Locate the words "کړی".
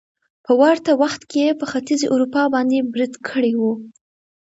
3.27-3.53